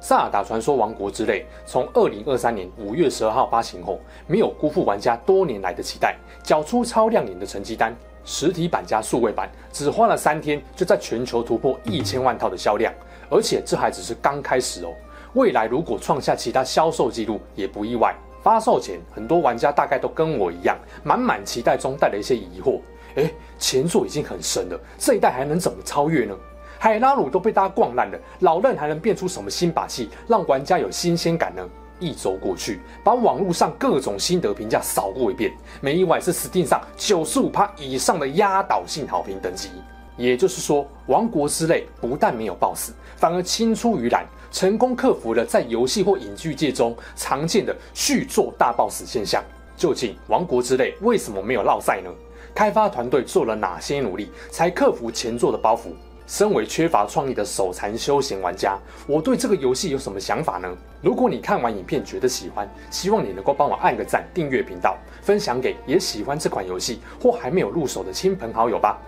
[0.00, 7.94] 萨尔达传说：王国之泪》从二零二三年五月十二号发行后，没有辜负玩家多年来的期待，缴出超亮眼的成绩单。
[8.24, 12.92] 实体版加数位版只花了三天，就在全球突破一千万套的销量，
[13.30, 14.92] 而且这还只是刚开始哦。
[15.32, 18.14] 未来如果创下其他销售记录，也不意外。
[18.42, 22.80] 发售前，很多玩家大概都跟我一样，满满期待中带了一些疑惑。
[23.14, 26.36] 诶，前作已经很神了，这一代还能怎么超越呢？
[26.80, 31.68] 海拉鲁都被大家逛烂了，老任还能变出什么新把戏，让玩家有新鲜感呢？
[31.98, 39.70] 一周过去，把网络上各种心得评价扫过一遍，每一晚是 Steam 上九十五趴以上的压倒性好评等级。
[40.16, 49.42] 也就是说，王国之泪不但没有暴死，反而青出于蓝，成功克服了在游戏或影剧界中常见的续作大暴死现象。
[49.76, 52.10] 究竟王国之泪为什么没有落赛呢？
[52.54, 55.90] 开发团队做了哪些努力，才克服前作的包袱？
[56.28, 60.68] 身为缺乏创意的手残休闲玩家，我对这个游戏有什么想法呢？
[61.00, 68.98] 如果你看完影片觉得喜欢，希望你能够帮我按个赞、订阅频道、分享给也喜欢这款游戏或还没有入手的亲朋好友吧。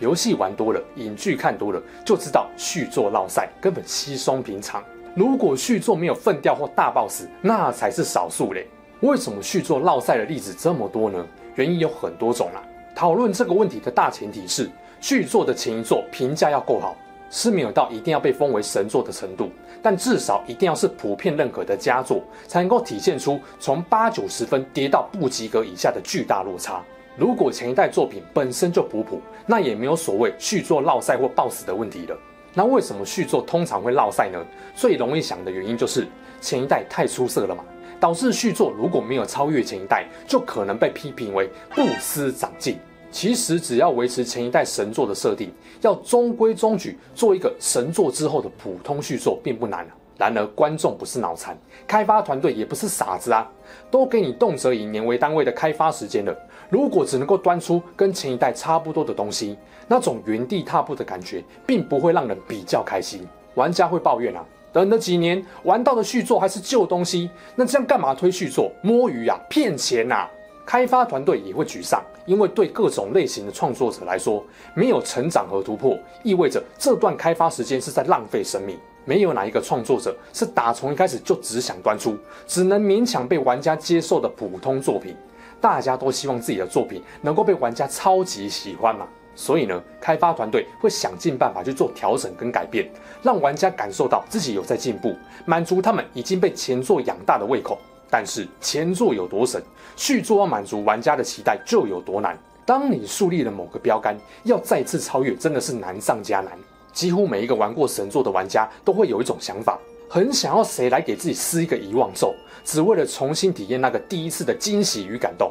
[0.00, 4.82] 游戏玩多了，影剧看多了，就知道续作落赛根本稀松平常。
[5.14, 8.66] 如果续作没有粪掉或大爆死，那才是少数嘞。
[9.00, 11.26] 为什么续作落赛的例子这么多呢？
[11.56, 12.62] 原因有很多种啦。
[12.94, 16.96] 讨论这个问题的大前提是，续作的前一作评价要够好，
[17.30, 19.50] 是没有到一定要被封为神作的程度，
[19.82, 26.82] 但至少一定要是普遍认可的佳作，才能够体现出从八九十分跌到不及格以下的巨大落差。
[27.16, 32.16] 如果前一代作品本身就普普，那也没有所谓续作落赛或爆死的问题了。
[32.54, 34.38] 那为什么续作通常会落赛呢？
[34.74, 36.06] 最容易想的原因就是
[36.40, 37.64] 前一代太出色了嘛。
[38.02, 42.76] 导致续作如果没有超越前一代，就可能被批评为不思长进。
[43.12, 45.52] 其实只要维持前一代神作的设定，
[45.82, 49.86] 要中规中矩做一个神作之后的普通续作并不难。
[50.18, 53.48] 然而观众不是脑残，开发团队也不是傻子啊，
[53.88, 56.36] 都给你动辄以年为单位的开发时间了。
[56.70, 63.24] 如果只能够端出跟前一代差不多的东西，那种原地踏步的感觉，并不会让人比较开心。
[63.54, 64.44] 玩家会抱怨啊。
[64.72, 68.72] 等了几年，玩到的续作还是旧东西，那这样干嘛推续作？
[68.82, 70.26] 摸鱼啊，骗钱呐！
[70.64, 74.42] 开发团队也会沮丧，因为对各种类型的创作者来说，
[74.74, 78.78] 没有成长和突破，意味着这段开发时间是在浪费生命。
[79.04, 82.16] 没有哪一个创作者是打从一开始就只想端出
[82.46, 85.16] 只能勉强被玩家接受的普通作品。
[85.60, 89.06] 大家都希望自己的作品能够被玩家超级喜欢嘛。
[89.34, 92.90] 所以呢，开发团队会想尽办法去做调整跟改变，
[93.22, 95.16] 让玩家感受到自己有在进步，
[95.46, 97.78] 满足他们已经被前作养大的胃口。
[98.10, 99.62] 但是前作有多神，
[99.96, 102.38] 续作要满足玩家的期待就有多难。
[102.66, 106.52] 当你树立了某个标杆，要再次超越，真的是难上加难。
[106.92, 109.78] 几乎每一个玩过神作的玩家都会有一种想法，
[110.10, 115.50] 很想要谁来给自己施一个遗忘咒，只为了重新体验那个第一次的惊喜与感动。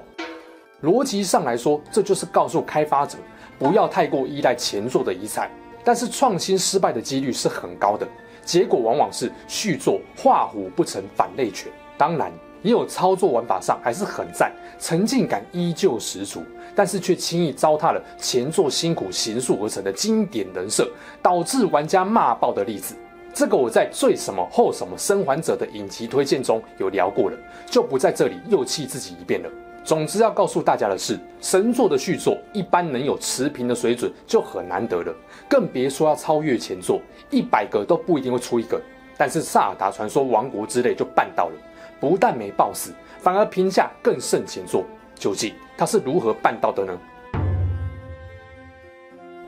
[0.84, 3.18] 逻辑上来说，这就是告诉开发者。
[3.62, 5.48] 不要太过依赖前作的遗产，
[5.84, 8.08] 但是创新失败的几率是很高的，
[8.44, 11.72] 结果往往是续作画虎不成反类犬。
[11.96, 12.32] 当然，
[12.64, 16.44] 也有操作玩法上还是很赞，沉浸感依旧十足，
[16.76, 20.92] 但是却轻易糟蹋了前作辛苦形塑而成的经典人设，
[21.22, 22.96] 导致玩家骂爆的例子。
[23.32, 27.38] 这个我在最什么后什么生还者的影集推荐中有聊过了，
[27.70, 29.50] 就不在这里又气自己一遍了。
[29.84, 35.14] 总之要告诉大家的是，神作的续作一般能有持平的水准就很难得了，
[35.50, 38.80] 更别说要超越前作，一百个都不一定会出一个。
[39.18, 41.54] 但是《萨尔达传说：王国之泪》就办到了，
[42.00, 44.86] 不但没爆死，反而评价更胜前作。
[45.16, 46.98] 究竟他是如何办到的呢？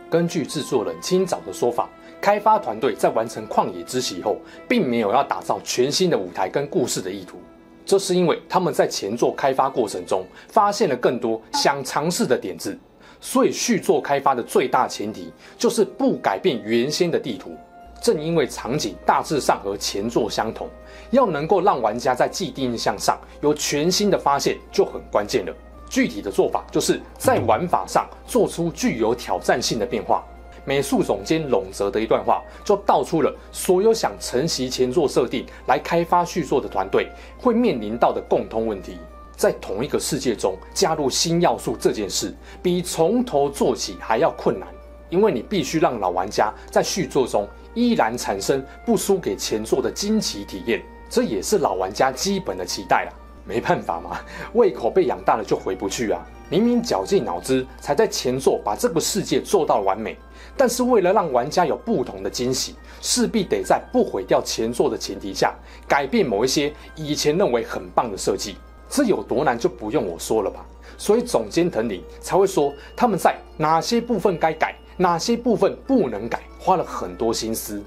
[0.09, 1.89] 根据制作人清早的说法，
[2.19, 4.37] 开发团队在完成《旷野之息》后，
[4.67, 7.37] 并没有要打造全新的舞台跟故事的意图。
[7.85, 12.77] 这是因为他们在前作开发过程中发现了更多想尝试的点子，
[13.19, 17.55] 所以续作开发的最大前提就是不改变原先的地图。
[18.01, 20.69] 正因为场景大致上和前作相同，
[21.11, 25.53] 要能够让玩家在既定印象上有全新的发现就很关键了。
[25.89, 30.21] 具体的做法就是在玩法上做出具有挑战性的变化，
[30.65, 38.97] 美术总监瀧泽的一段话，就道出了所有想承袭前作设定来开发续作的团队会面临到的共通问题：
[39.35, 44.67] 在同一个世界中加入新要素这件事，比从头做起还要困难，
[45.09, 53.22] 因为你必须让老玩家在续作中依然产生不输给前作的惊奇体验，这也是老玩家基本的期待啦。
[53.45, 54.19] 没办法嘛，
[54.53, 56.21] 胃口被养大了就回不去啊。
[56.49, 60.15] 明明绞尽脑汁才在前作把这个世界做到完美，
[60.55, 65.55] 但是为了让玩家有不同的惊喜，势必得在不毁掉前作的前提下，
[65.87, 68.55] 改变某一些以前认为很棒的设计。
[68.87, 70.63] 这有多难就不用我说了吧。
[70.95, 77.81] 所以总监藤林才会说他们在哪些部分该改，哪些部分不能改，花了很多心思。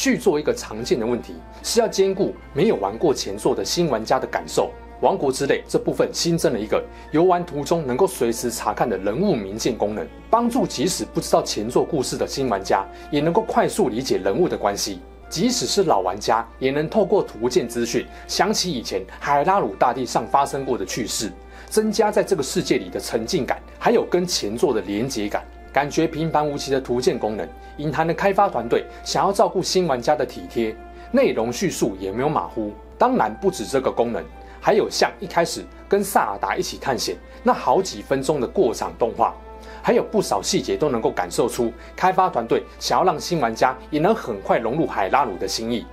[0.00, 4.70] 续作一个常见的问题是要兼顾没有玩过前作的新玩家的感受。
[5.00, 6.80] 王国之泪这部分新增了一个
[7.10, 15.00] 游玩途中能够随时查看的人物名鉴功能，帮助即使不知道前作故事的新玩家也能够快速理解人物的关系。
[15.28, 21.32] 即使是老玩家也能透过图鉴资讯想起以前海拉鲁大地上发生过的趣事，
[21.68, 25.44] 增加在这个世界里的沉浸感，还有跟前作的连结感。
[25.72, 30.74] 感觉平凡无奇的图鉴功能，隐含的开发团队想要照顾新玩家的体贴。
[31.10, 32.72] 内容叙述也没有马虎。
[32.98, 34.24] 当然不止这个功能。
[34.60, 39.32] 还有像一开始跟萨尔达一起探险那好几分钟的过场动画，
[39.80, 45.86] 还有不少细节都能够感受出开发团队想要让新玩家也能很快融入海拉鲁的心意。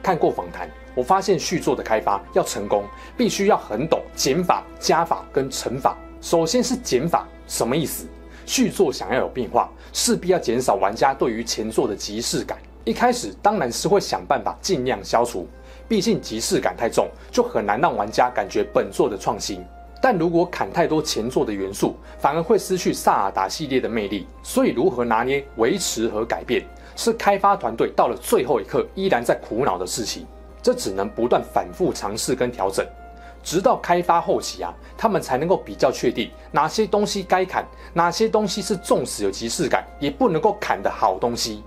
[0.00, 2.84] 看过访谈，我发现续作的开发要成功，
[3.16, 5.98] 必须要很懂减法、加法跟乘法。
[6.20, 8.06] 首先是减法，什么意思？
[8.48, 12.56] 续作想要有变化，势必要减少玩家对于前作的即视感。
[12.82, 15.46] 一开始当然是会想办法尽量消除。
[15.86, 19.62] 毕竟即视感太重，就很难让玩家感觉本作的创新。
[20.00, 24.26] 但如果砍太多前作的元素，反而会失去萨尔达系列的魅力。
[24.42, 26.64] 所以如何拿捏维持和改变，
[26.96, 30.26] 是开发团队到了最后一刻依然在苦恼的事情。
[30.62, 32.86] 这只能不断反复尝试跟调整，
[33.48, 37.64] 直到开发后期啊，他们才能够比较确定哪些东西该砍，
[37.94, 41.64] 哪些东西是纵使有即视感也不能够砍的好东西。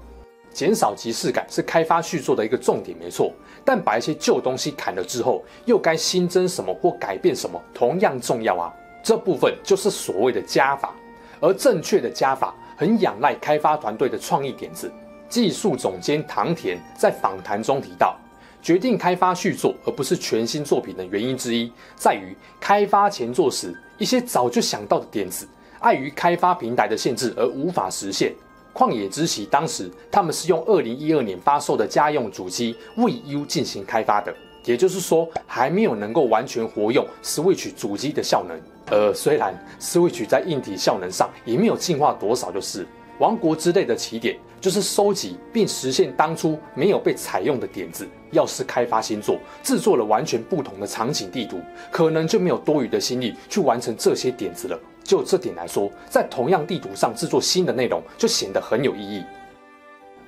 [0.54, 3.34] 减少即视感是开发续作的一个重点，没错。
[3.66, 8.72] 但把一些旧东西砍了之后，又该新增什么或改变什么，同样重要啊。
[9.02, 10.94] 这部分就是所谓的加法，
[11.40, 14.92] 而正确的加法很仰赖开发团队的创意点子。
[15.28, 18.16] 技术总监唐田在访谈中提到，
[18.62, 25.48] 决定开发续作而不是全新作品的原因之一，在于开发前作时一些早就想到的点子，
[25.80, 28.34] 碍于开发平台的限制而无法实现。
[28.74, 34.34] 旷野之息当时他们是用二零一二年发售的家用主机 VU 进行开发的，
[34.64, 38.58] 也就是说还没有能够完全活用 Switch 主机的效能。
[38.90, 42.88] 呃，虽然 Switch 在硬体效能上也没有进化多少，就是
[43.20, 48.08] 王国之泪的起点就是收集并实现当初没有被采用的点子。
[48.32, 51.60] 要是开发新作，制作了完全不同的场景地图，
[51.92, 54.80] 可能就没有多余的心力去完成这些点子了。
[55.04, 59.22] 就这点来说，在同样地图上制作新的内容就显得很有意义。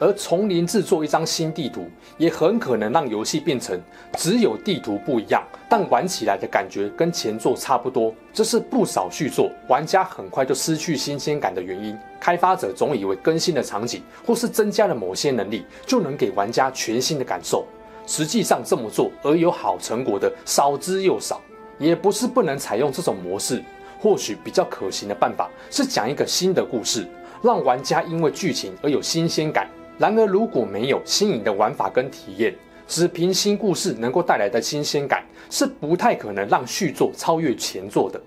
[0.03, 3.81] 而从零制作一张新地图，也很可能让游戏变成
[4.17, 8.13] 只有地图不一样，但玩起来的感觉跟前作差不多。
[8.33, 11.97] 这是不少续作玩家很快就失去新鲜感的原因。
[12.19, 17.65] 开发者总以为更新的场景或是增加了某些能力，就能给玩家全新的感受。
[18.05, 21.39] 实际上这么做而有好成果的少之又少，
[21.79, 23.63] 也不是不能采用这种模式。
[24.01, 27.07] 或许比较可行的办法是讲一个新的故事，
[27.41, 29.65] 让玩家因为剧情而有新鲜感。
[29.97, 32.53] 然而，如果没有新颖的玩法跟体验，
[32.87, 38.19] 只凭新故事能够带来的新鲜感，是不太可能让续作超越前作的。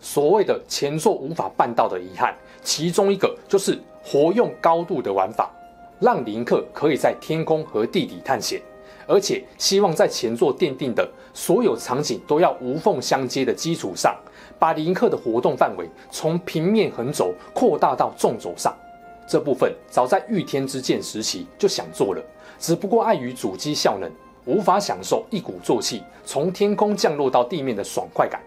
[0.00, 5.50] 所谓的前作无法办到的遗憾，其中一个就是活用高度的玩法，
[6.00, 8.60] 让林克可以在天空和地底探险，
[9.06, 14.16] 而且希望在前作奠定的所有场景都要无缝相接的基础上。
[14.58, 18.76] 把林克的活动范围从平面横轴扩大到纵轴上，
[19.30, 22.20] 这部分早在御天之剑时期就想做了，
[22.58, 24.10] 只不过碍于主机效能，
[24.44, 28.40] 无法享受一鼓作气从天空降落到地面的爽快感。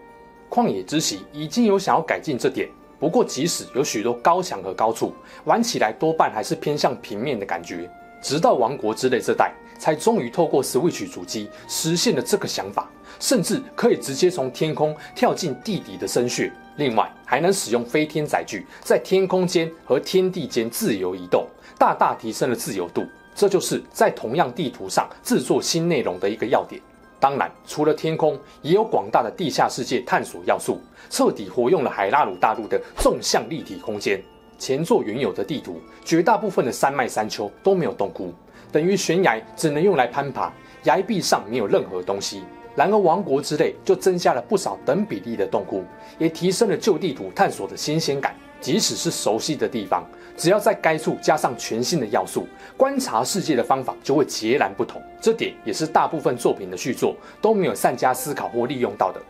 [0.50, 2.68] 旷野之息已经有想要改进这点，
[3.00, 5.14] 不过即使有许多高墙和高处，
[5.46, 7.90] 玩起来多半还是偏向平面的感觉。
[8.20, 12.90] 直到王国之泪这代，才终于透过 Switch 主机实现了这个想法。
[13.20, 21.46] 甚至可以直接从天空跳进地底的深穴，另外还能使用飞天载具在天空间和天地间自由移动，
[21.78, 23.06] 大大提升了自由度。
[23.34, 26.80] 这就是在同样地图上制作新内容的一个要点。
[27.18, 34.22] 当然，除了天空，也有广大的地下世界探索要素，彻底活用了海拉鲁大陆的纵向立体空间。
[34.58, 38.32] 前作原有的地图，绝大部分的山脉山丘都没有洞窟，
[38.70, 40.52] 等于悬崖只能用来攀爬，
[40.84, 42.44] 崖壁上没有任何东西。
[42.74, 45.84] 然而王国之泪就增加了不少等比例的洞窟，
[46.18, 48.34] 也提升了旧地图探索的新鲜感。
[48.60, 55.02] 即使是熟悉的地方，只要在该处加上全新的要素，观察世界的方法就会截然不同。
[55.20, 59.20] 这点也是大部分作品的续作都没有善加思考或利用到的。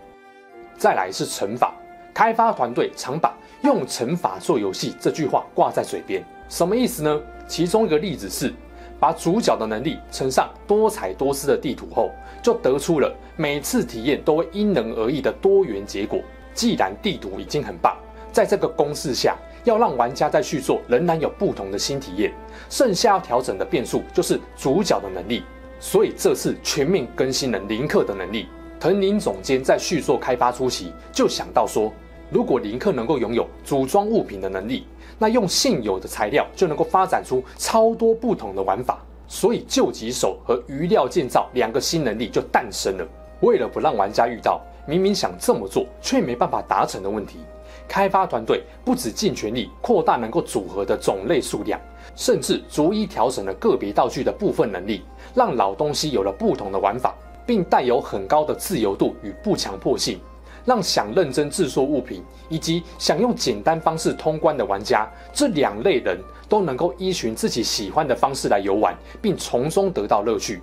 [0.79, 1.75] 再来是乘法，
[2.15, 7.21] 开发团队常把“用乘法做游戏”这句话挂在嘴边，什么意思呢？
[7.49, 8.55] 其中一个例子是，
[8.99, 12.11] 把主角的能力乘上多彩多姿的地图后，
[12.43, 16.21] 就得出了每次体验都会因人而异的多元结果。
[16.55, 17.97] 既然地图已经很棒，
[18.33, 22.33] 在这个公式下，要让玩家在续作仍然有不同的新体验，
[22.71, 25.43] 剩下要调整的变数就是主角的能力。
[25.81, 28.47] 所以这次全面更新了林克的能力。
[28.79, 31.93] 藤林总监在续作开发初期就想到说，
[32.31, 34.87] 如果林克能够拥有组装物品的能力，
[35.19, 38.99] 那用现有的材料就能够发展出超多不同的玩法。
[39.27, 43.07] 所以救急手和余料建造两个新能力就诞生了。
[43.41, 47.39] 为了不让玩家遇到明明想这么做却没办法达成的问题。
[47.89, 51.79] 开发团队不止尽全力扩大能够组合的种类数量，
[52.15, 55.03] 甚至逐一调整了个别道具的部分能力，
[55.35, 60.19] 让老东西有了不同的玩法，并带有很高的自由度与不强迫性，
[60.65, 66.19] 让想认真制作物品以及想用简单方式通关的玩家这两类人
[66.49, 70.61] 都能够依循自己喜欢的方式来游玩，并从中得到乐趣。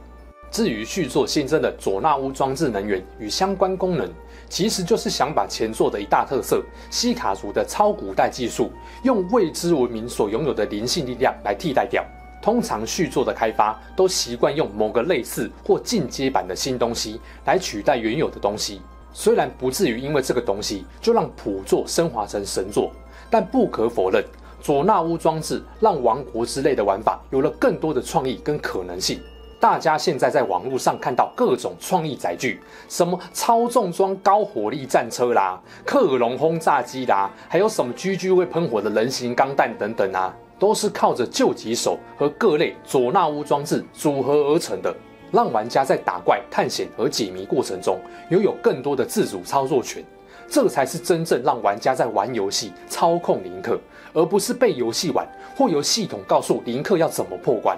[0.50, 4.10] 至于续作新增的佐纳乌装置能源与相关功能，
[4.50, 8.70] 其实就是想把前作的一大特色西卡族的超古代技术，
[9.03, 12.03] 用未知文明所拥有的灵性力量来替代掉。
[12.41, 18.81] 通常续作的开发都习惯用某个类似或进阶版的新东西来取代原有的东西，
[19.13, 22.91] 虽然不至于因为这个东西就让普作升华成神作，
[23.30, 24.24] 但不可否认，
[24.62, 29.20] 佐纳乌装置让王国之类的玩法有了更多的创意跟可能性。
[29.60, 44.91] 大家现在在网络上看到各种创意载具，什么超重装高火力战车啦、克隆轰炸机啦，还有什么 GG 会喷火的人形钢弹等等啊，都是靠着救急手和各类佐纳乌装置组合而成的，
[45.32, 50.04] 让玩家在打怪、探险和解谜过程中拥有更多的自主操作权。
[50.48, 53.80] 这才是真正让玩家在玩游戏操控林克，
[54.12, 57.78] 而不是被游戏玩或由系统告诉林克要怎么破关。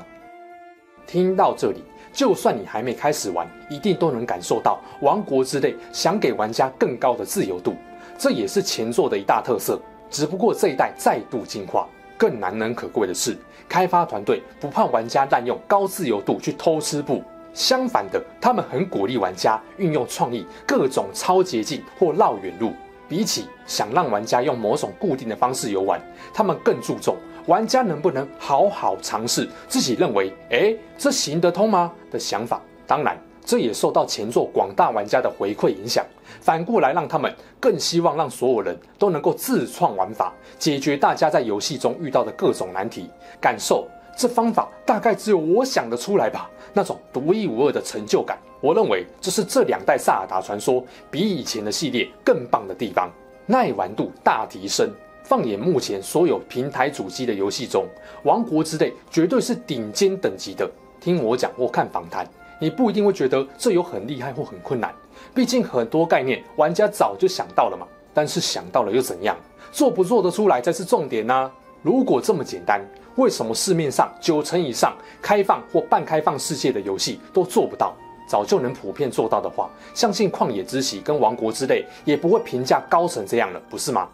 [1.05, 7.75] 听到这里，就算你还没开始玩，一定都能感受到《王国之泪》想给玩家更高的自由度，
[8.17, 9.79] 这也是前作的一大特色。
[10.10, 13.38] 只不过这一代再度进化，更难能可贵的是，
[13.69, 17.22] 开发团队不怕玩家滥用高自由度去偷吃布，
[17.53, 22.72] 相反的，他们很鼓励玩家运用创意，各种超捷径或绕远路。
[23.07, 26.01] 比起想让玩家用某种固定的方式游玩，
[26.33, 27.15] 他们更注重。
[27.45, 32.60] 玩家能不能好好尝试自己认为“诶，这行得通吗”的想法？
[32.88, 36.03] 当然，这也受到前作广大玩家的回馈影响，
[36.39, 48.38] 反过来让他们更希望让所有人都能够自创玩法，解决大家在游戏中遇到的各种难题，感受这方法大概只有我想得出来吧，那种独一无二的成就感。
[48.62, 53.12] 我认为这是这两代《萨尔达传说》比以前的系列更棒的地方，
[53.46, 54.89] 耐玩度大提升。
[55.24, 57.86] 放眼目前所有平台主机的游戏中，
[58.24, 60.70] 《王国之泪》绝对是顶尖等级的。
[61.00, 62.27] 听我讲或看访谈，
[62.60, 64.93] 你不一定会觉得这有很厉害或很困难。
[65.34, 67.88] 毕竟很多概念玩家早就想到了嘛。
[68.13, 69.36] 但是想到了又怎样？
[69.72, 71.51] 做不做得出来才是重点呢、
[71.82, 72.79] 如果这么简单，
[73.15, 77.96] 为什么市面上九成以上开放或半开放世界的游戏都做不到？
[78.25, 84.08] 早就能普遍做到的话，相信《旷野之息》跟《王国之泪》也不会评价高成这样了，不是吗？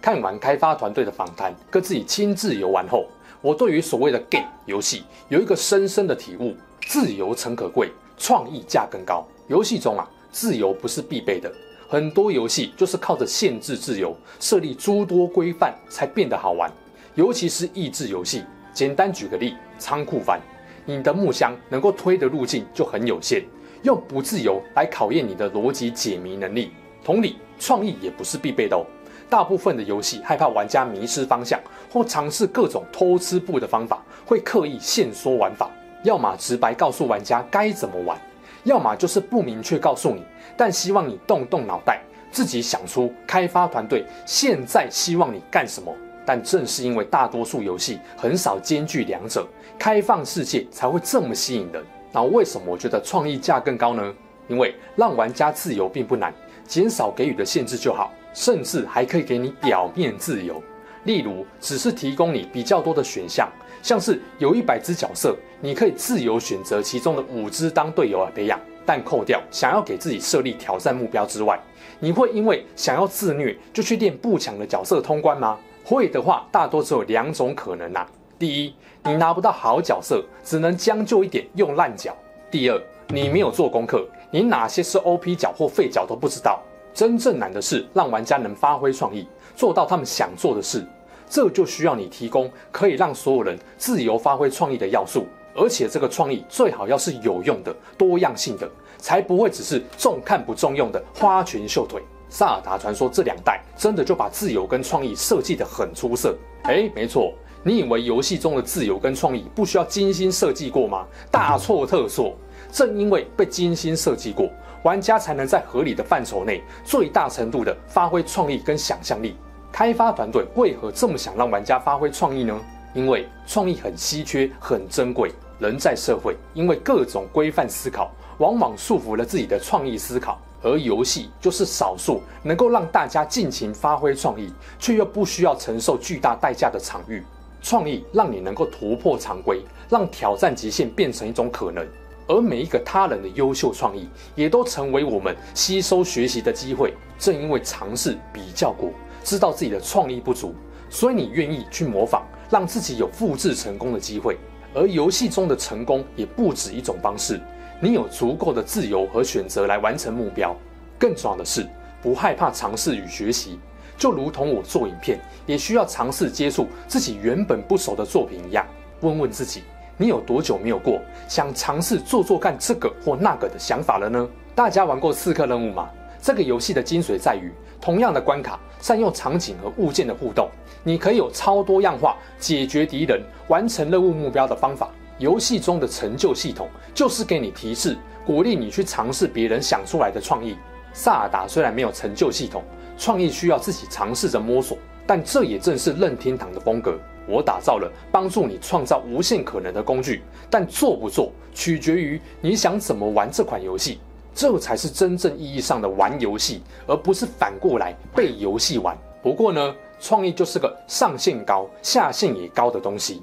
[0.00, 3.06] 看完开发团队的访谈，跟自己亲自游玩后，
[3.40, 9.24] 我对于所谓的 game 游戏有一个深深的体悟：自由诚可贵，创意价更高。
[9.46, 11.52] 游戏中啊，自由不是必备的，
[11.88, 16.70] 很多游戏就是靠着限制自由，设立诸多规范才变得好玩。
[17.14, 20.40] 尤其是益智游戏，简单举个例，仓库番，
[20.84, 23.44] 你的木箱能够推的路径就很有限，
[23.82, 26.72] 用不自由来考验你的逻辑解谜能力。
[27.04, 28.84] 同理，创意也不是必备的哦。
[29.30, 31.60] 大部分的游戏害怕玩家迷失方向，
[31.90, 35.70] 或尝试各种偷吃步的方法，会刻意限缩玩法，
[36.02, 38.18] 要么直白告诉玩家该怎么玩，
[38.64, 40.22] 要么就是不明确告诉你，
[40.56, 45.94] 但希望你动动脑袋，自己想出开发团队现在希望你干什么。
[46.26, 49.46] 但正是因为大多数游戏很少兼具两者，
[49.78, 51.84] 开放世界才会这么吸引人。
[52.12, 54.14] 那为什么我觉得创意价更高呢？
[54.48, 56.32] 因为让玩家自由并不难，
[56.66, 58.12] 减少给予的限制就好。
[58.32, 60.60] 甚至还可以给你表面自由，
[61.04, 63.48] 例如只是提供你比较多的选项，
[63.82, 68.58] 像是有一百只角色，你可以自由选择其中的五只当队友来培养。
[68.86, 71.58] 但扣掉想要给自己设立挑战目标之外，
[72.00, 75.58] 你会因为想要自虐就去练不强的角色通关吗？
[75.82, 78.06] 会的话，大多只有两种可能啊。
[78.38, 82.12] 第一，你拿不到好角色，只能将就一点用烂角；
[82.50, 86.62] 第二，你没有做功课，你哪些是 OP 角或废角都不知道。
[86.92, 90.84] 真正难的是让玩家能发挥创意，做到他们想做的事，
[91.28, 95.26] 这就需要你提供可以让所有人自由发挥创意的要素。
[95.56, 98.68] 而且这个创意最好要是有用的、多样性的，
[98.98, 102.02] 才不会只是重看不重用的花拳绣腿。
[102.28, 106.36] 萨尔达传说这两代真的就把自由跟创意设计得很出色。
[106.64, 107.32] 诶，没错，
[107.62, 111.06] 你以为游戏中的自由跟创意不需要精心设计过吗？
[111.30, 112.34] 大错特错！
[112.72, 114.50] 正因为被精心设计过，
[114.82, 119.36] 玩家才能在合理的范畴内最大程度地发挥创意跟想象力。
[119.76, 122.56] 开发团队为何这么想让玩家发挥创意呢？
[122.94, 125.32] 因为创意很稀缺、很珍贵。
[125.58, 130.40] 人在社会，因为各种规范思考，往往束缚了自己的创意思考。
[130.62, 137.20] 而游戏就是少数能够让大家尽情发挥创意，却又不需要承受巨大代价的场域。
[137.60, 141.84] 创意让你能够突破常规，让挑战极限变成一种可能。
[142.28, 146.94] 而每一个他人的优秀创意，也都成为我们吸收学习的机会。
[147.18, 148.90] 正因为尝试比较过，
[149.24, 150.54] 知道自己的创意不足，
[150.88, 154.36] 所以你愿意去模仿，让自己有复制成功的机会。
[154.74, 157.40] 而游戏中的成功也不止一种方式，
[157.80, 160.54] 你有足够的自由和选择来完成目标。
[160.98, 161.66] 更重要的是，
[162.02, 163.58] 不害怕尝试与学习，
[163.96, 168.66] 就如同我做影片也需要尝试接触自己原本不熟的作品一样。
[169.00, 169.62] 问问自己，
[169.96, 174.28] 你有多久没有过想尝试做做看这个或那个的想法了呢？
[174.54, 175.88] 大家玩过刺客任务吗？
[176.24, 180.48] 这个游戏的精髓在于，同样的关卡，善用场景和物件的互动。
[180.82, 184.88] 你可以有超多样化解决敌人、完成任务目标的方法。
[185.18, 190.56] 游戏中的成就系统就是给你提示，鼓励你去尝试别人想出来的创意。
[190.94, 192.62] 萨尔达虽然没有成就系统，
[192.96, 196.98] 创意需要自己尝试着摸索，但这也正是任天堂的风格。
[197.28, 203.98] 我打造了帮助你创造无限可能的工具，但做不做取决于你想怎么玩这款游戏。
[204.34, 208.96] 这才是真正意义上的玩游戏，而不是反过来被游戏玩。
[209.22, 213.22] 不过呢，创意就是个上限高、下限也高的东西。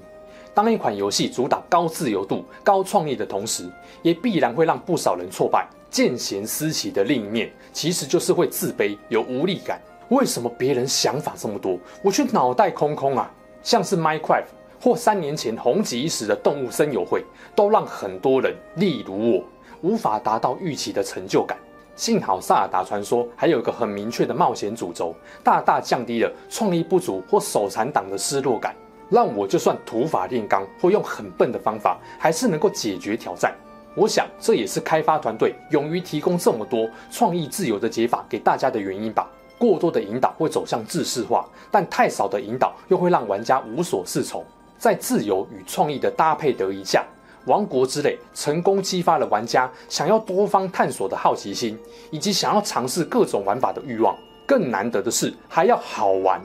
[0.54, 3.70] 当一款游戏主打高自由度、高创意的同时，
[4.02, 5.68] 也必然会让不少人挫败。
[5.90, 9.82] 见贤思齐的另一面，其实就是会自卑、有无力感。
[10.08, 13.30] 为什么别人想法这么多，我却脑袋空空啊？
[13.62, 14.46] 像是 Minecraft
[14.82, 17.24] 或三年前红极一时的动物森友会，
[17.56, 19.44] 都让很多人，例如我，
[19.82, 21.58] 无法达到预期的成就感。
[21.96, 25.14] 幸好《萨尔达传说》还有一个很明确的冒险主轴，
[25.44, 28.76] 大大降低了创意不足或手残党的失落感，
[29.10, 33.54] 让我就算土法炼钢或用很笨的方法，还是能够解决挑战。
[33.94, 39.30] 我想这也是开发团队勇于提供这么多创意自由的解法给大家的原因吧。
[39.60, 44.44] 过多的引导会走向制式化，但太少的引导又会让玩家无所适从。
[44.78, 47.06] 在自由与创意的搭配得宜下。
[47.46, 51.78] 王国之泪成功激发了玩家想要多方探索的好奇心，
[52.12, 54.16] 以及想要尝试各种玩法的欲望。
[54.46, 56.42] 更难得的是，还要好玩，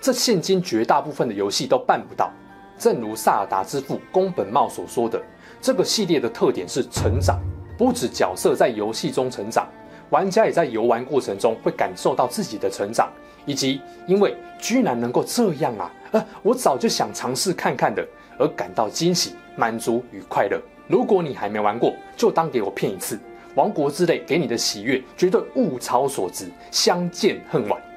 [0.00, 2.30] 这现今绝大部分的游戏都办不到。
[2.76, 5.22] 正如萨尔达之父宫本茂所说的，
[5.60, 7.40] 这个系列的特点是成长，
[7.78, 9.68] 不止角色在游戏中成长，
[10.10, 13.08] 玩家也在游玩过程中会感受到自己的成长，
[13.46, 18.04] 以及因为居然能够这样啊，呃，我早就想尝试看看的，
[18.36, 19.34] 而感到惊喜。
[19.56, 20.60] 满足与快乐。
[20.86, 23.18] 如果你还没玩过，就当给我骗一次。
[23.54, 27.93] 王国之泪给你的喜悦绝对物超所值，相见恨晚。